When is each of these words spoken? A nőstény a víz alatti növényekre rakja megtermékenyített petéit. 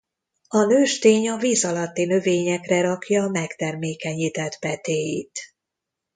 A 0.47 0.65
nőstény 0.65 1.29
a 1.29 1.37
víz 1.37 1.63
alatti 1.65 2.05
növényekre 2.05 2.81
rakja 2.81 3.27
megtermékenyített 3.27 4.57
petéit. 4.59 5.39